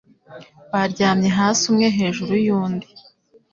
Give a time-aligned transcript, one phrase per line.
[0.71, 2.87] Baryamye hasi umwe hejuru yundi